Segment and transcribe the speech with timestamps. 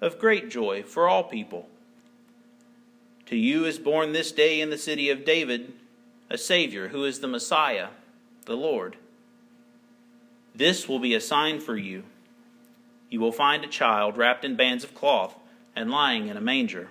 [0.00, 1.68] of great joy for all people.
[3.26, 5.72] To you is born this day in the city of David
[6.30, 7.88] a Savior who is the Messiah,
[8.44, 8.96] the Lord.
[10.54, 12.04] This will be a sign for you.
[13.10, 15.34] You will find a child wrapped in bands of cloth
[15.74, 16.88] and lying in a manger.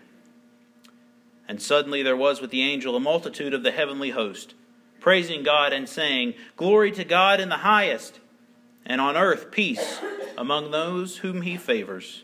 [1.47, 4.53] And suddenly there was with the angel a multitude of the heavenly host,
[4.99, 8.19] praising God and saying, Glory to God in the highest,
[8.85, 9.99] and on earth peace
[10.37, 12.23] among those whom he favors.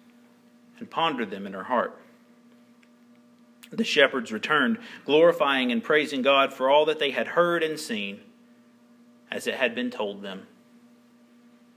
[0.81, 1.95] and pondered them in her heart.
[3.71, 8.19] The shepherds returned, glorifying and praising God for all that they had heard and seen,
[9.29, 10.47] as it had been told them.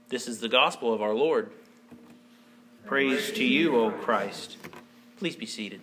[0.09, 1.51] This is the gospel of our Lord.
[2.85, 4.57] Praise to you, O Christ.
[5.17, 5.81] Please be seated.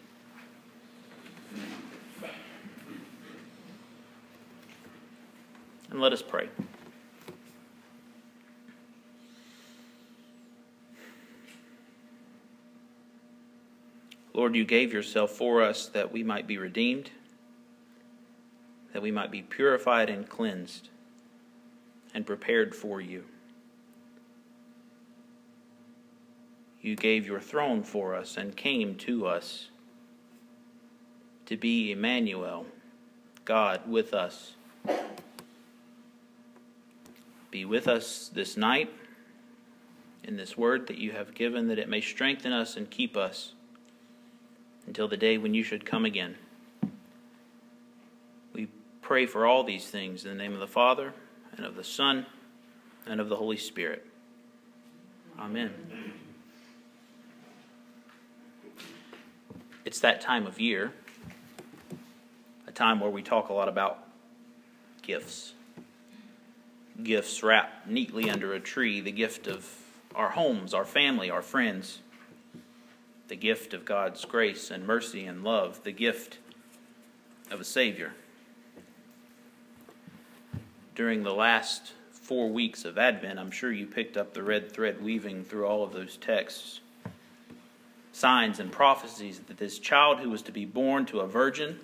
[5.91, 6.49] And let us pray.
[14.35, 17.11] Lord, you gave yourself for us that we might be redeemed,
[18.93, 20.89] that we might be purified and cleansed
[22.15, 23.25] and prepared for you.
[26.81, 29.69] You gave your throne for us and came to us
[31.47, 32.67] to be Emmanuel,
[33.45, 34.55] God with us.
[37.51, 38.91] Be with us this night
[40.25, 43.53] in this word that you have given, that it may strengthen us and keep us
[44.93, 46.37] until the day when you should come again.
[48.53, 48.69] We
[49.01, 51.15] pray for all these things in the name of the Father,
[51.57, 52.27] and of the Son,
[53.07, 54.05] and of the Holy Spirit.
[55.39, 55.73] Amen.
[59.87, 60.93] It's that time of year,
[62.67, 64.07] a time where we talk a lot about
[65.01, 65.55] gifts.
[67.03, 69.67] Gifts wrapped neatly under a tree, the gift of
[70.15, 72.01] our homes, our family, our friends
[73.33, 76.37] the gift of God's grace and mercy and love, the gift
[77.51, 78.13] of a Savior.
[80.95, 85.03] During the last four weeks of Advent, I'm sure you picked up the red thread
[85.03, 86.81] weaving through all of those texts.
[88.13, 91.81] Signs and prophecies that this child who was to be born to a virgin,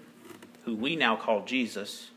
[0.66, 2.10] who we now call Jesus,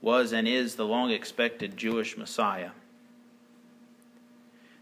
[0.00, 2.70] was and is the long expected Jewish Messiah.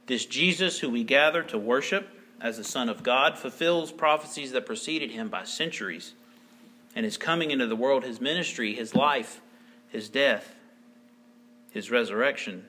[0.06, 4.66] This Jesus who we gather to worship as the Son of God, fulfills prophecies that
[4.66, 6.14] preceded him by centuries.
[6.96, 9.40] And his coming into the world, his ministry, his life,
[9.88, 10.54] his death,
[11.70, 12.66] his resurrection,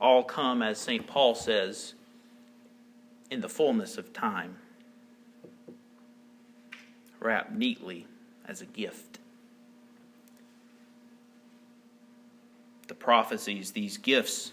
[0.00, 1.06] all come, as St.
[1.06, 1.94] Paul says,
[3.30, 4.56] in the fullness of time,
[7.20, 8.06] wrapped neatly
[8.46, 9.18] as a gift.
[12.88, 14.50] The prophecies, these gifts,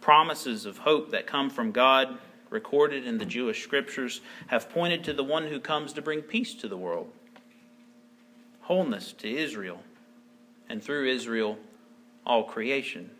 [0.00, 2.18] promises of hope that come from God
[2.52, 6.54] recorded in the Jewish scriptures have pointed to the one who comes to bring peace
[6.54, 7.10] to the world,
[8.60, 9.82] wholeness to Israel,
[10.68, 11.58] and through Israel,
[12.24, 13.10] all creation.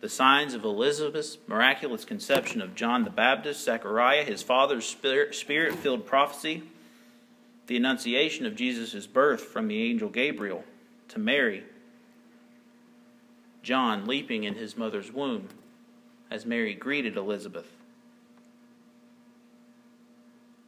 [0.00, 6.06] The signs of Elizabeth's miraculous conception of John the Baptist, Zechariah, his father's spirit filled
[6.06, 6.62] prophecy,
[7.66, 10.64] the annunciation of Jesus' birth from the angel Gabriel
[11.08, 11.64] to Mary,
[13.62, 15.48] John leaping in his mother's womb
[16.30, 17.70] as Mary greeted Elizabeth,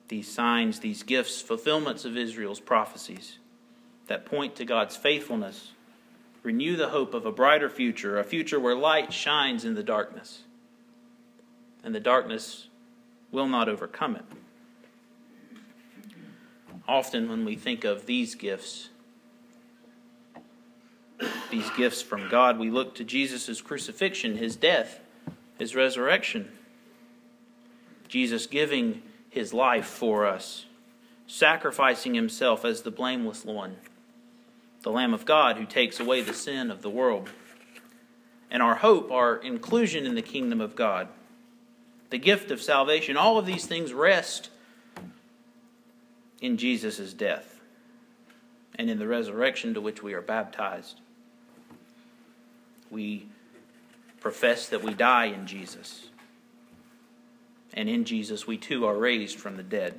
[0.08, 3.38] these signs, these gifts, fulfillments of Israel's prophecies
[4.06, 5.72] that point to God's faithfulness,
[6.42, 10.44] renew the hope of a brighter future, a future where light shines in the darkness,
[11.84, 12.68] and the darkness
[13.30, 14.24] will not overcome it.
[16.86, 18.88] Often, when we think of these gifts,
[21.50, 25.00] these gifts from God, we look to Jesus' crucifixion, his death,
[25.58, 26.50] his resurrection.
[28.08, 30.64] Jesus giving his life for us,
[31.26, 33.76] sacrificing himself as the blameless one,
[34.82, 37.30] the Lamb of God who takes away the sin of the world.
[38.50, 41.08] And our hope, our inclusion in the kingdom of God,
[42.08, 44.48] the gift of salvation, all of these things rest
[46.40, 47.60] in Jesus' death
[48.76, 51.00] and in the resurrection to which we are baptized.
[52.90, 53.26] We
[54.28, 56.08] profess that we die in Jesus
[57.72, 59.98] and in Jesus we too are raised from the dead.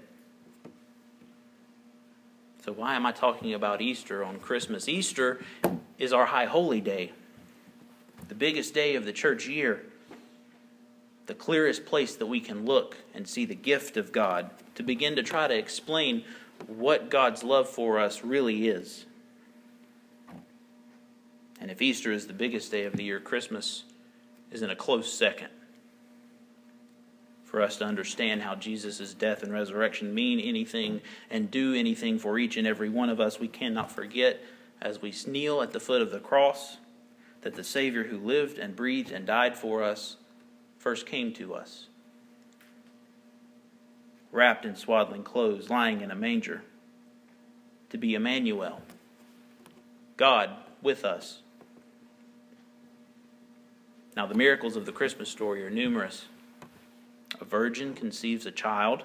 [2.64, 4.88] So, why am I talking about Easter on Christmas?
[4.88, 5.44] Easter
[5.98, 7.12] is our high holy day,
[8.28, 9.84] the biggest day of the church year,
[11.26, 15.16] the clearest place that we can look and see the gift of God to begin
[15.16, 16.24] to try to explain
[16.68, 19.08] what God's love for us really is.
[21.60, 23.86] And if Easter is the biggest day of the year, Christmas
[24.52, 25.50] is in a close second
[27.50, 31.02] for us to understand how Jesus' death and resurrection mean anything
[31.32, 34.40] and do anything for each and every one of us, we cannot forget
[34.80, 36.78] as we kneel at the foot of the cross
[37.42, 40.18] that the Savior who lived and breathed and died for us
[40.78, 41.88] first came to us.
[44.32, 46.62] Wrapped in swaddling clothes, lying in a manger,
[47.90, 48.84] to be Emmanuel,
[50.18, 50.52] God
[50.84, 51.40] with us.
[54.20, 56.26] Now, the miracles of the Christmas story are numerous.
[57.40, 59.04] A virgin conceives a child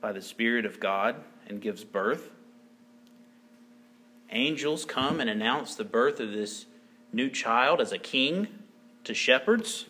[0.00, 1.14] by the Spirit of God
[1.46, 2.30] and gives birth.
[4.30, 6.66] Angels come and announce the birth of this
[7.12, 8.48] new child as a king
[9.04, 9.86] to shepherds.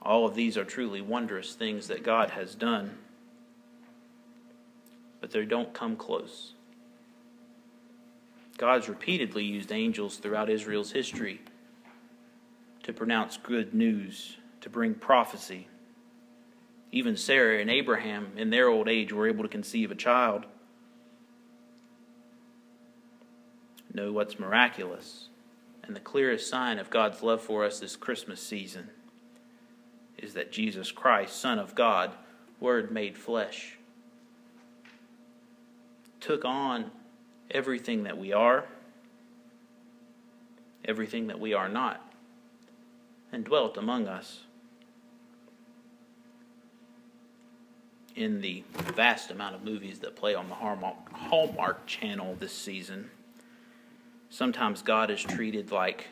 [0.00, 2.96] All of these are truly wondrous things that God has done,
[5.20, 6.54] but they don't come close.
[8.58, 11.40] God's repeatedly used angels throughout Israel's history
[12.82, 15.68] to pronounce good news, to bring prophecy.
[16.90, 20.44] Even Sarah and Abraham, in their old age, were able to conceive a child.
[23.94, 25.28] Know what's miraculous.
[25.84, 28.90] And the clearest sign of God's love for us this Christmas season
[30.18, 32.10] is that Jesus Christ, Son of God,
[32.58, 33.78] Word made flesh,
[36.20, 36.90] took on
[37.50, 38.64] everything that we are,
[40.84, 42.08] everything that we are not
[43.32, 44.40] and dwelt among us.
[48.16, 53.10] In the vast amount of movies that play on the Hallmark channel this season,
[54.28, 56.08] sometimes God is treated like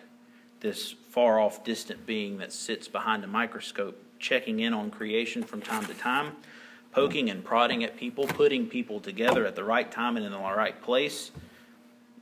[0.60, 5.60] this far off, distant being that sits behind a microscope, checking in on creation from
[5.60, 6.36] time to time,
[6.96, 10.38] poking and prodding at people, putting people together at the right time and in the
[10.38, 11.30] right place,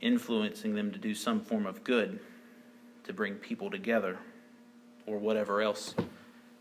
[0.01, 2.19] influencing them to do some form of good
[3.05, 4.17] to bring people together
[5.05, 5.95] or whatever else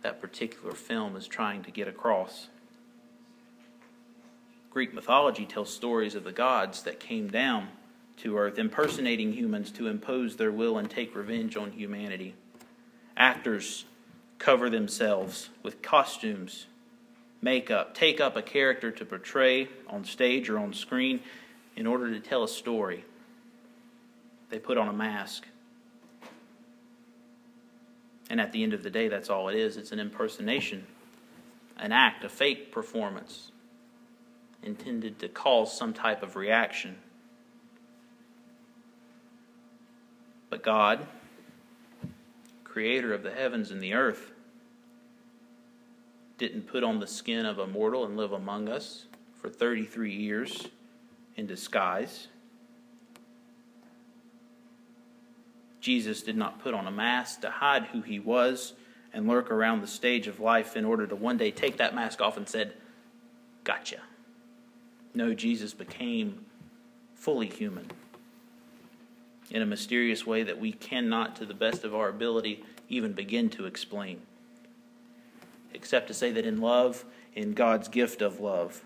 [0.03, 2.51] that particular film is trying to get across.
[4.71, 7.67] Greek mythology tells stories of the gods that came down
[8.19, 12.37] to earth, impersonating humans to impose their will and take revenge on humanity.
[13.17, 13.87] Actors
[14.39, 16.67] cover themselves with costumes,
[17.45, 21.21] makeup, take up a character to portray on stage or on screen
[21.77, 23.05] in order to tell a story.
[24.49, 25.47] They put on a mask.
[28.31, 30.87] And at the end of the day, that's all it is it's an impersonation,
[31.77, 33.53] an act, a fake performance
[34.63, 36.97] intended to cause some type of reaction.
[40.49, 41.07] But God,
[42.65, 44.34] creator of the heavens and the earth,
[46.39, 49.07] didn't put on the skin of a mortal and live among us
[49.41, 50.69] for 33 years
[51.37, 52.29] in disguise.
[55.81, 58.73] Jesus did not put on a mask to hide who he was
[59.13, 62.21] and lurk around the stage of life in order to one day take that mask
[62.21, 62.75] off and said,
[63.63, 63.99] Gotcha.
[65.15, 66.45] No, Jesus became
[67.15, 67.87] fully human
[69.51, 73.49] in a mysterious way that we cannot, to the best of our ability, even begin
[73.51, 74.21] to explain.
[75.75, 77.05] Except to say that in love,
[77.35, 78.83] in God's gift of love,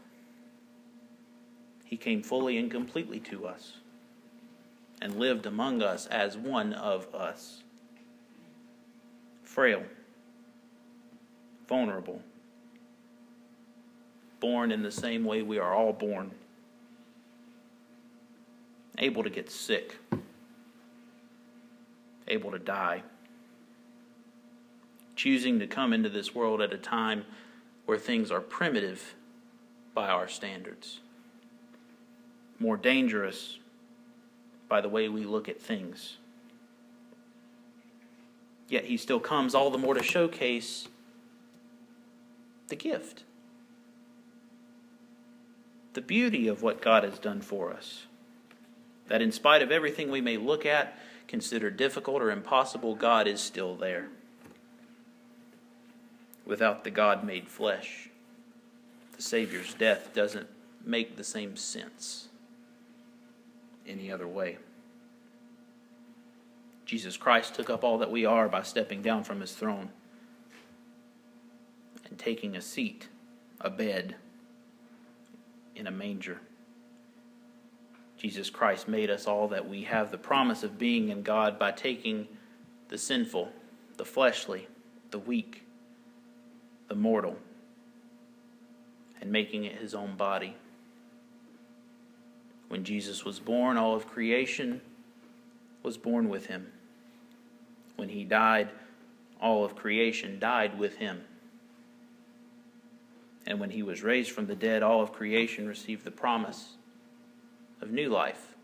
[1.85, 3.75] He came fully and completely to us
[5.01, 7.63] and lived among us as one of us.
[9.45, 9.83] Frail,
[11.69, 12.21] vulnerable,
[14.41, 16.31] born in the same way we are all born,
[18.99, 19.97] able to get sick,
[22.27, 23.03] able to die,
[25.19, 27.25] choosing to come into this world at a time
[27.85, 29.17] where things are primitive
[29.93, 31.01] by our standards,
[32.61, 33.59] more dangerous
[34.69, 36.19] by the way we look at things.
[38.69, 40.87] Yet he still comes all the more to showcase
[42.69, 43.25] the gift,
[45.95, 48.07] the beauty of what God has done for us.
[49.09, 50.97] That in spite of everything we may look at,
[51.27, 54.11] consider difficult or impossible, God is still there.
[56.49, 58.09] Without the God made flesh,
[59.15, 60.49] the Savior's death doesn't
[60.83, 62.29] make the same sense
[63.87, 64.57] any other way.
[66.87, 69.91] Jesus Christ took up all that we are by stepping down from his throne
[72.09, 73.09] and taking a seat,
[73.61, 74.17] a bed,
[75.77, 76.41] in a manger.
[78.17, 81.73] Jesus Christ made us all that we have the promise of being in God by
[81.73, 82.27] taking
[82.89, 83.53] the sinful,
[83.99, 84.67] the fleshly,
[85.11, 85.68] the weak,
[86.89, 87.37] the mortal,
[89.21, 90.57] and making it his own body.
[92.69, 94.81] When Jesus was born, all of creation
[95.83, 96.73] was born with him.
[97.97, 98.69] When he died,
[99.41, 101.23] all of creation died with him.
[103.47, 106.75] And when he was raised from the dead, all of creation received the promise
[107.81, 108.55] of new life.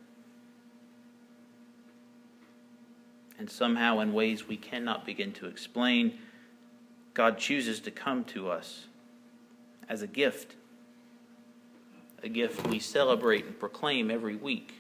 [3.39, 6.19] And somehow, in ways we cannot begin to explain,
[7.15, 8.87] God chooses to come to us
[9.89, 10.57] as a gift,
[12.23, 14.75] a gift we celebrate and proclaim every week.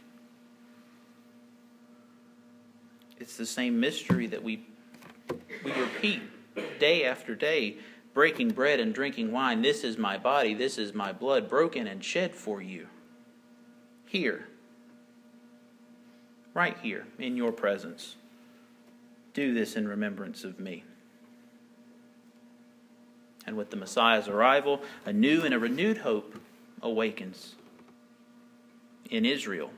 [3.20, 4.66] It's the same mystery that we,
[5.64, 6.22] we repeat
[6.80, 7.76] day after day,
[8.12, 9.62] breaking bread and drinking wine.
[9.62, 12.88] This is my body, this is my blood, broken and shed for you.
[14.06, 14.48] Here,
[16.52, 18.16] right here, in your presence.
[19.32, 20.84] Do this in remembrance of me.
[23.46, 26.40] And with the Messiah's arrival, a new and a renewed hope
[26.80, 27.54] awakens
[29.10, 29.70] in Israel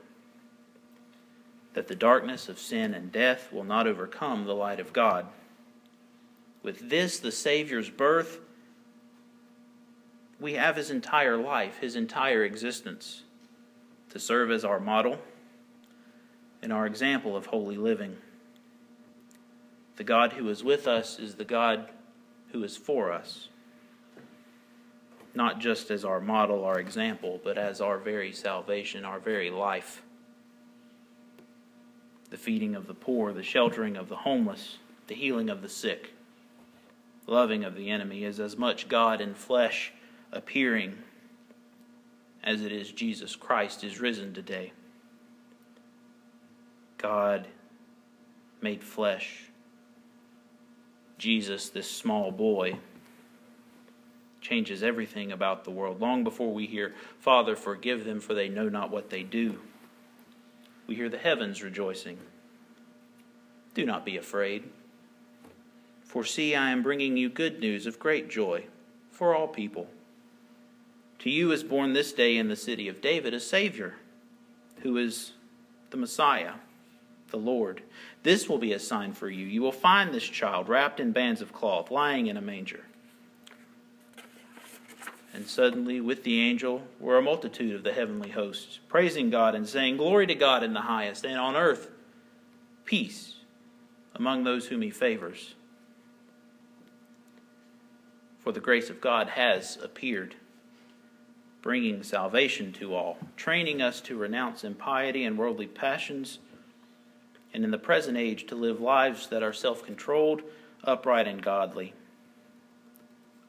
[1.73, 5.27] that the darkness of sin and death will not overcome the light of God.
[6.63, 8.39] With this, the Savior's birth,
[10.39, 13.23] we have his entire life, his entire existence,
[14.09, 15.19] to serve as our model
[16.61, 18.17] and our example of holy living.
[19.97, 21.89] The God who is with us is the God
[22.51, 23.49] who is for us,
[25.37, 30.01] not just as our model, our example, but as our very salvation, our very life
[32.29, 36.11] the feeding of the poor, the sheltering of the homeless, the healing of the sick,
[37.25, 39.93] loving of the enemy is as much God in flesh
[40.33, 40.97] appearing
[42.43, 44.73] as it is Jesus Christ is risen today.
[46.97, 47.47] God
[48.61, 49.43] made flesh.
[51.17, 52.77] Jesus, this small boy,
[54.47, 55.99] changes everything about the world.
[55.99, 59.59] Long before we hear, Father, forgive them, for they know not what they do
[60.87, 62.17] we hear the heavens rejoicing.
[63.73, 64.63] Do not be afraid.
[66.03, 68.63] For see, I am bringing you good news of great joy
[69.11, 69.87] for all people.
[71.19, 73.95] To you is born this day in the city of David a Savior,
[74.81, 75.33] who is
[75.89, 76.53] the Messiah,
[77.29, 77.81] the Lord.
[78.23, 79.45] This will be a sign for you.
[79.45, 82.85] You will find this child wrapped in bands of cloth, lying in a manger.
[85.37, 89.69] And suddenly, with the angel, were a multitude of the heavenly hosts, praising God and
[89.69, 91.91] saying, Glory to God in the highest, and on earth,
[92.85, 93.35] peace
[94.15, 95.53] among those whom he favors.
[98.39, 100.33] For the grace of God has appeared,
[101.61, 106.39] bringing salvation to all, training us to renounce impiety and worldly passions,
[107.53, 110.41] and in the present age to live lives that are self controlled,
[110.83, 111.93] upright, and godly,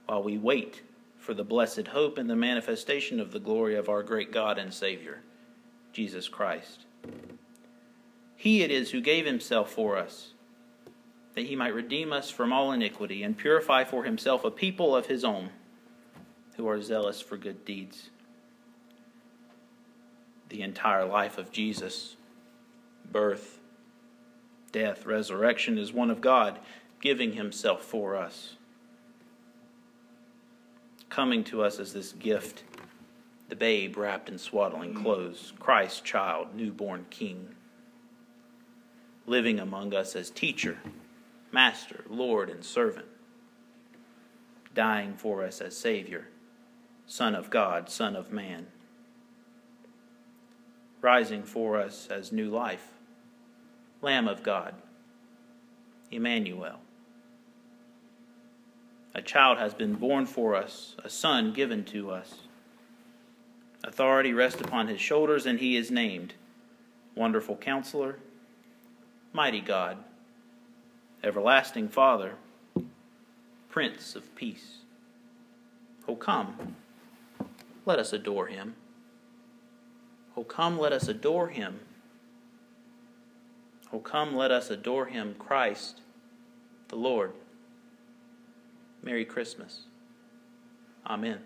[0.05, 0.83] while we wait
[1.29, 4.73] for the blessed hope and the manifestation of the glory of our great God and
[4.73, 5.21] Savior,
[5.93, 6.87] Jesus Christ.
[8.35, 10.33] He it is who gave himself for us,
[11.35, 15.05] that he might redeem us from all iniquity and purify for himself a people of
[15.05, 15.51] his own,
[16.57, 18.09] who are zealous for good deeds.
[20.49, 22.17] The entire life of Jesus,
[23.05, 23.61] birth,
[24.73, 26.59] death, resurrection, is one of God
[27.03, 28.55] giving himself for us
[31.09, 32.65] coming to us as this gift
[33.49, 35.03] the babe wrapped in swaddling mm.
[35.03, 37.55] clothes, Christ child, newborn king,
[39.27, 40.79] living among us as teacher,
[41.51, 43.07] master, Lord, and servant,
[44.75, 46.29] dying for us as Savior,
[47.07, 48.67] Son of God, Son of Man,
[51.01, 52.89] rising for us as new life,
[54.03, 54.75] Lamb of God,
[56.11, 56.81] Emmanuel.
[59.19, 62.35] A child has been born for us, a son given to us.
[63.83, 66.35] Authority rests upon his shoulders, and he is named
[67.17, 68.21] Wonderful Counselor,
[69.33, 69.99] Mighty God,
[71.25, 72.37] Everlasting Father,
[73.69, 74.83] Prince of Peace.
[76.07, 76.77] Oh, come
[77.85, 78.77] let us adore him.
[80.37, 81.81] Oh, come, let us adore him.
[83.93, 86.03] Oh, come, let us adore him, Christ,
[86.87, 87.33] the Lord.
[89.09, 89.85] Merry Christmas.
[91.07, 91.39] Amen.